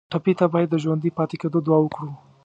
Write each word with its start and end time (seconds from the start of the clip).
ټپي 0.11 0.33
ته 0.39 0.45
باید 0.53 0.69
د 0.71 0.75
ژوندي 0.83 1.09
پاتې 1.17 1.35
کېدو 1.41 1.59
دعا 1.65 1.79
وکړو. 1.81 2.11